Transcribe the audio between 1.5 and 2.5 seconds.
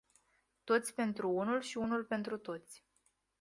și unul pentru